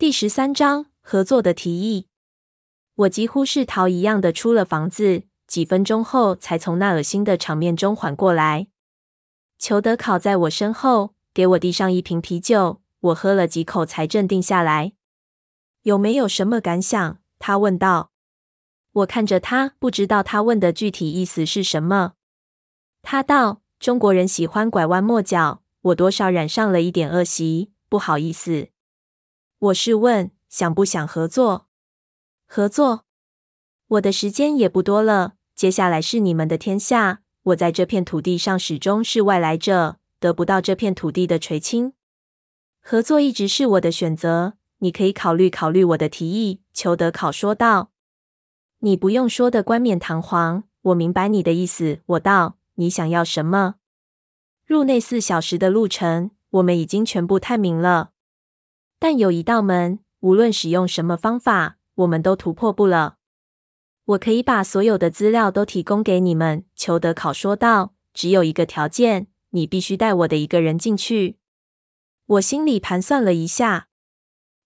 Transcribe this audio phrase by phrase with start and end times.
[0.00, 2.06] 第十三章合作的提议。
[2.94, 8.68] 我几乎是逃一样的出了房子，几分钟后才从那恶心的场面中缓过来。
[9.58, 14.92] 裘德考在我身后，给我递上一瓶啤酒，我喝了几口才镇定下来。
[15.82, 17.18] 有没有什么感想？
[17.40, 18.12] 他问道。
[18.92, 22.12] 我看着他，不知道他问的具体意思是什么。
[23.02, 28.68] 他道：“中国人喜欢拐弯抹角，我多少染上了一点恶习，不好意思。”
[29.60, 31.66] 我是问，想不想合作？
[32.46, 33.04] 合作？
[33.88, 37.22] 我的时间也不多了，接下来是你们的天下。
[37.42, 41.94] 我在这片土地上始终是外来者，得不到这片土地的垂青。
[42.80, 47.90] 合作一直是我的选择，你可以考虑考虑我的提议。”裘德考说道。
[48.78, 52.58] “你不用说的冠冕堂皇，我明白你的意思。”我道。
[52.76, 53.74] “你想要什么？”
[54.64, 58.12] 入内四小时的路程，我们已经全部探明了。
[58.98, 63.16] 但有一道门，无论使用什么方法，我们都突破不了。
[64.04, 67.94] 我可以把所有的资料都提供给你们，裘德考说道。
[68.14, 71.38] 只有一个条件，你必须带我的一个人进去。
[72.26, 73.88] 我心里盘算了一下，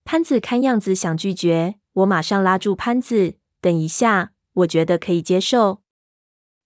[0.05, 3.35] 潘子看样子想拒绝，我马上拉住潘子。
[3.61, 5.83] 等一下，我觉得可以接受。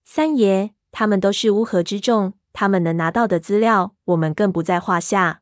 [0.05, 5.41] 三爷，他们都是乌合之众，他们能拿到的资料，我们更不在话下。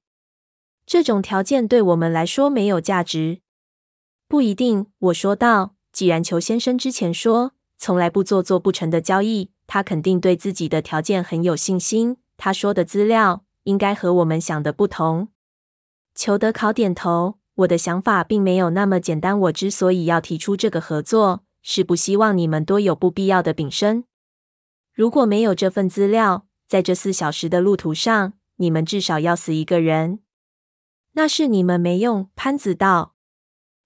[0.85, 3.39] 这种条件对我们来说没有价值。
[4.27, 5.75] 不一定，我说道。
[5.91, 12.17] 既然裘先生之前说从来不做做不成的交易，他肯定对自己的条件很有信心。
[12.35, 15.29] 他说的资料应该和我们想的不同。
[16.13, 17.37] 裘德考点头。
[17.59, 19.39] 我的想法并没有那么简单。
[19.39, 24.03] 我之所以要提出这个合作，是不希望你们多有不必要的丙生。
[24.93, 30.19] 如果没有这份资料，在这四小时的路途上，你们至少要死一个人。
[31.17, 33.15] 那是你们没用，潘子道。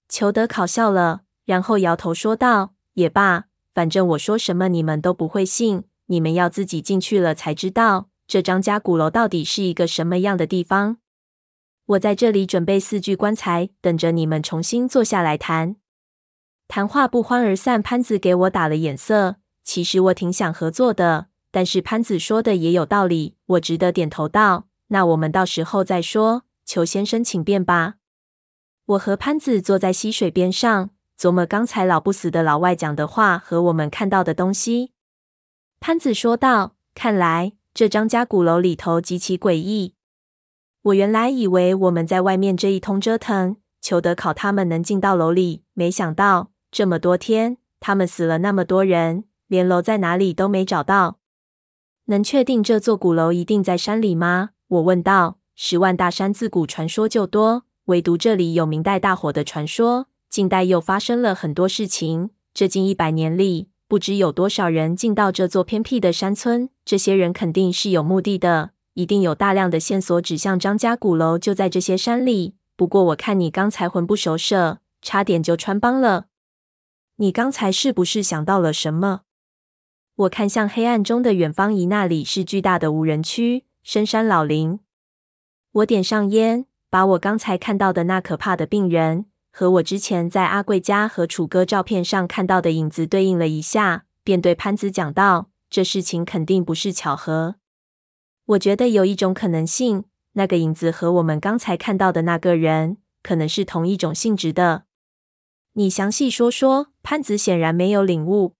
[0.08, 5.84] 裘德考笑了，然后摇头说道：“也罢，反正我说什么你们都不会信。
[6.06, 10.96] 你们要自己进去了才知道，这张家古楼到底是一个什么样的地方。
[11.86, 15.76] 我在这里准备四具棺材，等着你们重新坐下来谈。”
[16.66, 17.80] 谈话不欢而散。
[17.80, 19.36] 潘子给我打了眼色。
[19.62, 27.96] 其实我挺想合作的，但是潘子说的也有道理，我只得点头道：“那我们到时候再说。”裘先生，请便吧。
[28.86, 34.92] 我和潘子坐在溪水边上，琢磨刚才老不死的老外讲的话和我们看到的东西。
[35.80, 39.94] 潘子说道：“看来这张家鼓楼里头极其诡异。
[40.82, 51.18] 我原来以为我们在外面这一通折腾，求得考他们能进到楼里，没想到这么多天，他们死了那么多人，连楼在哪里都没找到。
[52.04, 55.39] 能确定这座鼓楼一定在山里吗？”我问道。
[55.62, 60.06] 十万大山自古传说就多，唯独这里有明代大火的传说。
[60.30, 66.70] 近代又发生了很多事情，这近一百年里，不知有多少人进到这座偏僻的山村。
[66.82, 72.54] 这些人肯定是有目的的，一定有大量的线索指向张家鼓楼就在这些山里。
[72.74, 76.28] 不过我看你刚才魂不守舍，差点就穿帮了。
[77.16, 79.20] 你刚才是不是想到了什么？
[80.16, 84.80] 我看向黑暗中的远方，一那里是巨大的无人区，深山老林。
[85.72, 97.54] 我点上烟，把我刚才看到的那可怕的病人和我之前在阿贵家和楚哥照片上看到的影子对应了一下，便对潘子讲道：“这事情肯定不是巧合。
[98.46, 104.84] 我觉得有一种可能性，那个影子和我们刚才看到的那个人可能是同一种性质的。
[105.74, 108.56] 你详细说说。”潘子显然没有领悟。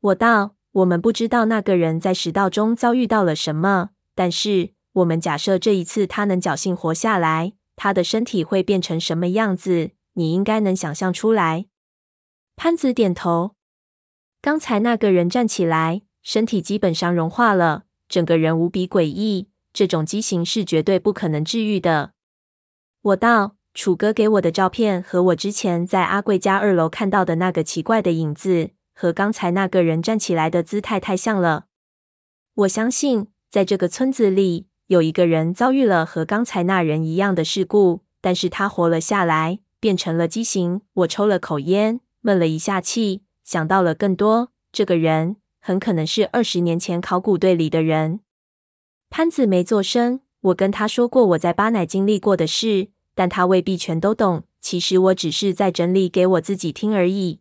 [0.00, 9.90] 我道：“我们不知道那个人在食道中遭遇到了什么，但是……”我们假设这一次他能侥幸活下来，他的身体会变成什么样子？
[10.14, 11.66] 你应该能想象出来。
[12.56, 13.54] 潘子点头。
[14.42, 19.48] 刚才那个人站起来，身体基本上融化了，整个人无比诡异。
[19.72, 22.14] 这种畸形是绝对不可能治愈的。
[23.02, 31.66] 我道：楚哥给我的照片和我之前在阿贵家二楼看到的那个奇怪的影子，和刚才那个人站起来的姿态太像了。
[32.54, 34.69] 我相信，在这个村子里。
[34.90, 40.80] 有一个人遭遇了和刚才那人一样的事故，但是他活了下来，变成了畸形。
[40.94, 44.50] 我抽了口烟，闷了一下气，想到了更多。
[44.72, 48.18] 这个人很可能是二十年前考古队里的人。
[49.08, 50.22] 潘子没做声。
[50.40, 54.42] 我跟他说过我在巴乃经历过的事，但他未必全都懂。
[54.60, 57.38] 其实我只是在整理给我自己听而已。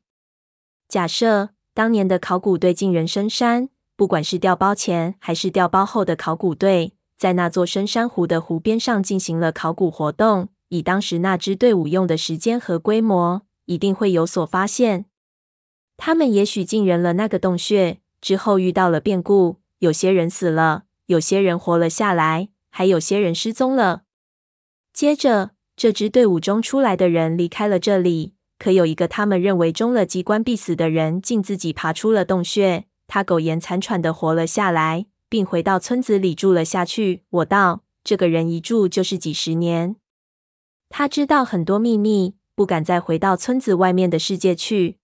[0.88, 6.94] 假设当年的考古队进人参山，不管是调包前还是调包后的考古队。
[7.19, 15.04] 在那座深山湖的湖边上进行了考古活动，以当时那支队伍用的时间和规模，一定会有所发现。
[15.98, 24.04] 他们也许进人了那个洞穴之后遇到了变故，有些人死了，有些人活了下来，还有些人失踪了。
[24.94, 32.86] 接着，这支队伍中出来的人离开了这里，可有一个他们认为中了机关必死的人，竟自己爬出了洞穴。
[33.07, 37.24] 他苟延残喘地活了下来，并回到村子里住了下去。
[37.30, 39.96] 我道：“这个人一住就是几十年，
[40.90, 44.98] 他知道很多秘密，不敢再回到村子外面的世界去。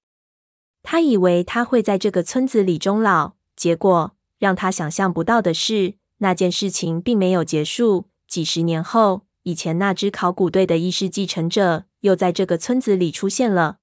[0.84, 8.10] 他以为他会在这个村子里终老，结果让他想象不到的是，那件事情并没有结束。
[8.28, 13.78] 几十年后。”以前那支考古队的意识继承者又在这个村子里出现了。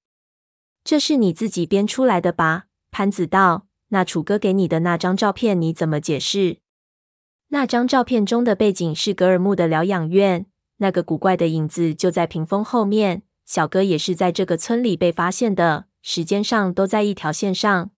[0.83, 2.65] 这是你自己编出来的吧？
[2.91, 3.69] 潘子道。
[3.93, 6.59] 那楚哥给你的那张照片你怎么解释？
[7.49, 10.47] 那张照片中的背景是格尔木的疗养院，
[10.79, 13.23] 那个古怪的影子就在屏风后面。
[13.45, 17.91] 小哥也是在这个村里被发现的，时间上都在一条线上。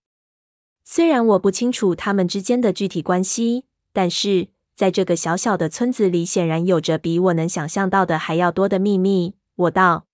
[0.83, 4.49] 虽然我不清楚他们之间的具体关系，但是。
[4.75, 9.35] 在这个小小的村子里，显然有着比我能想象到的还要多的秘密。
[9.55, 10.05] 我道。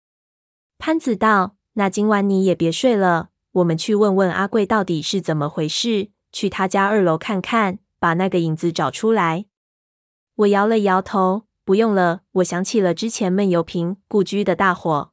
[0.77, 9.45] 潘子道：“那今晚你也别睡了，我们去问问阿贵到底是怎么回事，去他家二楼看看，把那个影子找出来。”
[10.35, 15.11] 我摇了摇头：“不用了。”我想起了之前闷油瓶故居的大火，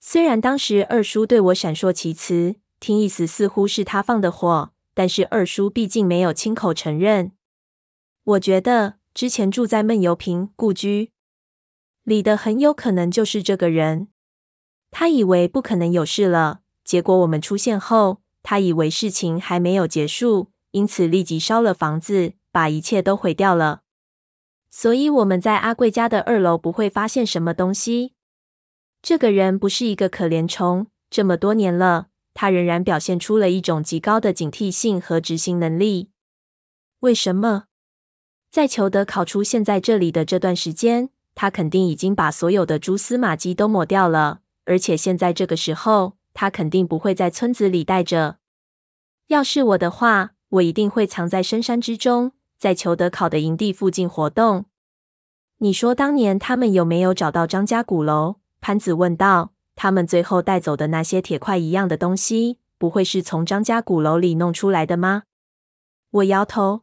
[0.00, 7.32] 虽然当时二叔对我闪烁其词，听意思似乎是他放的火，但是二叔毕竟没有亲口承认。
[8.24, 11.12] 我觉得之前住在闷油瓶故居
[12.02, 14.08] 里的很有可能就是这个人。
[14.90, 23.82] 他以为不可能有事了，结果我们出现后，他以为事情还没有结束，因此立即烧了房子，把一切都毁掉了。
[24.70, 28.14] 所以我们在阿贵家的二楼不会发现什么东西。
[29.02, 36.10] 这个人不是一个可怜虫，这么多年了，他仍然表现出了一种极高的警惕性和执行能力。
[37.00, 37.64] 为什么？
[38.50, 44.40] 在裘德考出现在这里的这段时间，他肯定已经把所有的蛛丝马迹都抹掉了。
[44.64, 48.38] 而且现在这个时候，他肯定不会在村子里待着。
[49.28, 54.66] 要是我的话，我一定会藏在深山之中，在裘德考的营地附近活动。
[55.58, 58.36] 你说当年他们有没有找到张家鼓楼？
[58.60, 59.52] 潘子问道。
[59.74, 65.22] 他们最后带走的那些铁块一样的东西，不会是从张家鼓楼里弄出来的吗？
[66.10, 66.82] 我摇头。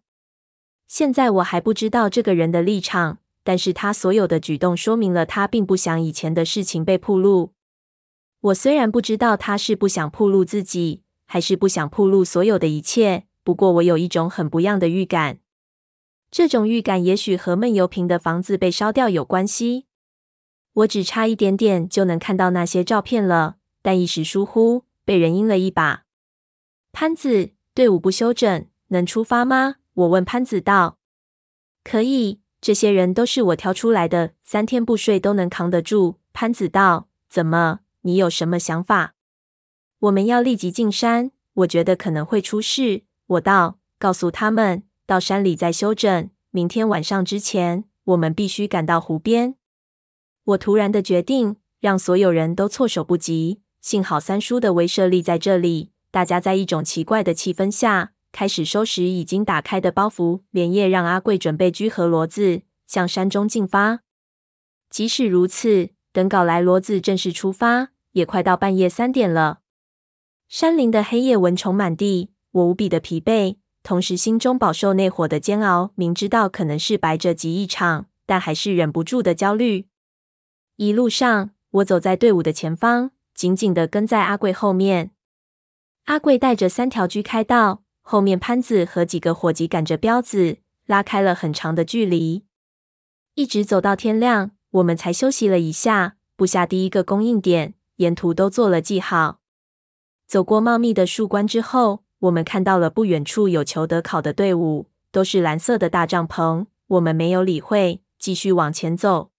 [0.88, 7.54] 现在我还不知道这个人的立场，但是他所有的举动说明了他并不想以前的事情被暴露。
[8.42, 15.40] 我虽然不知道他是不想暴露自己，还是不想暴露所有的一切，不过我有一种很不样的预感。
[16.32, 19.88] 这种预感也许和闷油瓶的房子被烧掉有关系。
[20.74, 26.06] 我只差一点点就能看到那些照片了，但一时疏忽，被人阴了一把。
[26.94, 29.76] 潘子，队伍不休整，能出发吗？
[29.96, 30.98] 我问潘子道
[31.84, 37.80] ：“可以，这些人都是我挑出来的，三天不睡都能扛得住。”潘子道：“怎么？
[38.02, 39.16] 你有什么想法？”
[40.00, 43.04] 我们要立即进山，我觉得可能会出事。
[43.28, 49.56] 我道：“告诉他们，到山里再休整，明天晚上之前，我们必须赶到湖边。”
[50.46, 53.62] 我突然的决定让所有人都措手不及。
[53.82, 58.14] 幸好三叔的威慑力在这里，大家在一种奇怪的气氛下。
[58.32, 64.02] 开始收拾已经打开的包袱，连夜让阿贵准备居和骡子，向山中进发。
[64.90, 69.60] 即使如此，等搞来骡子正式出发，也快到半夜三点了。
[70.48, 75.92] 山林的黑夜，蚊虫满地，我无比的疲惫，同时心中饱受内火的煎熬。
[75.96, 79.88] 明知道可能是白折戟一场，但还是忍不住的焦虑。
[80.78, 85.12] 一路上，我走在队伍的前方，紧紧的跟在阿贵后面。
[86.06, 87.84] 阿贵带着三条车开道。
[88.02, 92.44] 后面，潘子和几个伙计赶着彪子，拉开了很长的距离，
[93.36, 96.16] 一直走到天亮，我们才休息了一下。
[96.36, 99.40] 布下第一个供应点，沿途都做了记号。
[100.26, 106.66] 走过茂密的树冠之后，我们看到了不远处有求德考的队伍，都是蓝色的大帐篷。
[106.88, 109.32] 我们没有理会，继续往前走。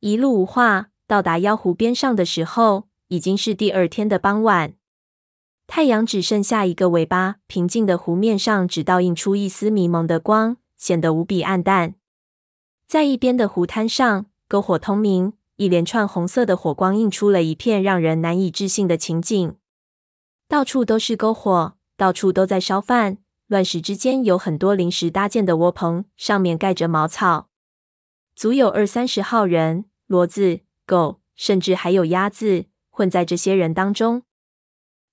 [0.00, 4.74] 一路无话，到达妖湖边上的时候，已经是第二天的傍晚。
[5.66, 11.96] 太阳只剩下一个尾巴，平静的湖面上只倒映出一丝迷蒙的光，显得无比暗淡。
[12.86, 19.56] 在一边的湖滩上，篝火通明，一连串红色的火光映出了一片让人难以置信的情景。
[20.48, 23.18] 到处都是篝火，到处都在烧饭。
[23.46, 27.50] 乱石之间有很多临时搭建的窝棚，上面盖着茅草，
[28.34, 34.22] 足有二三十号人，骡子、狗，甚至还有鸭子混在这些人当中。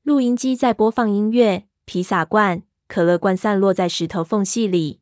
[0.03, 5.01] 录音机在播放音乐，披萨罐、可乐罐散落在石头缝隙里。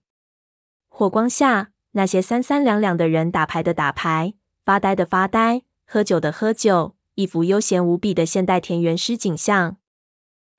[0.87, 4.33] 火光下，那些三三两两的人打牌的打牌，
[4.67, 9.77] 发呆的发呆，喝酒的喝酒，一幅悠闲无比的现代田园诗景象。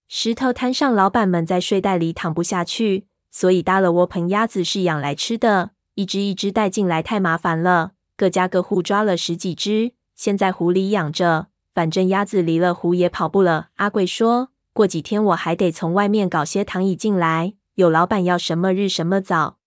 [0.09, 4.31] 石头摊上老板们在睡袋里躺不下去，所以搭了窝棚。
[4.31, 13.69] 鸭子是养来吃的，一只一只带进来太麻烦了，各家各户抓了十几只，先在湖里养着，反正鸭子离了湖也跑不了。
[13.75, 19.59] 阿贵说，过几天我还得从外面搞些躺椅进来，有老板要什么日什么早。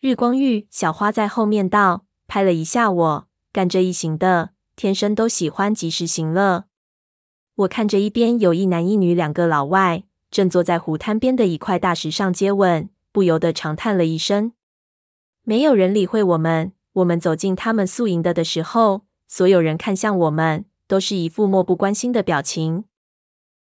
[0.00, 6.64] 日光浴，小花在后面道，拍了一下我，干这一行的，天生都喜欢及时行乐。
[7.56, 14.52] 我看着一边有一男一女两个老外，正坐在湖滩边的一块大石上接吻，不由得长叹了一声。
[15.42, 16.72] 没有人理会我们。
[16.94, 22.84] 我们走进他们宿营的的时候，所有人看向我们，都是一副漠不关心的表情。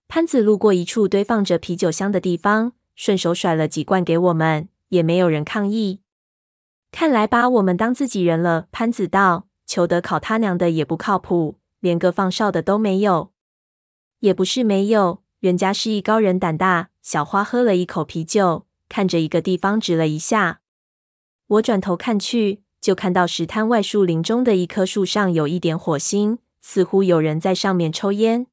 [0.09, 6.01] 潘子路过一处堆放着啤酒箱的地方，顺手甩了几罐给我们，也没有人抗议。
[6.91, 8.67] 看来把我们当自己人了。
[8.73, 13.31] 潘子道：“裘德考他娘的也不靠谱，连个放哨的都没有。”
[14.21, 16.91] 也不是没有，人家是艺高人胆大。
[17.01, 20.61] 小花喝了一口啤酒，看着一个地方指了一下。
[21.47, 28.45] 我转头看去，就看到石滩外树林中的一棵树上有一点火星，似乎有人在上面抽烟。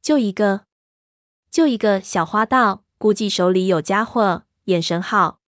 [0.00, 0.60] 就一个，
[1.50, 2.00] 就一个。
[2.00, 5.40] 小花道，估计手里有家伙，眼神好。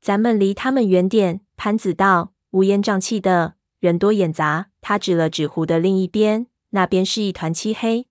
[0.00, 1.40] 咱们离他们远点。
[1.56, 4.68] 潘子道，乌烟瘴气的，人多眼杂。
[4.80, 8.06] 他指了指湖的另一边，那边是一团漆黑。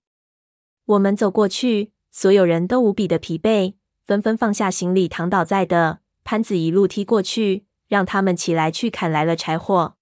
[0.84, 3.74] 我们走过去，所有人都无比的疲惫，
[4.06, 5.98] 纷纷放下行李，躺倒在的。
[6.22, 9.96] 潘子一路踢过去，让他们起来去砍来了柴火。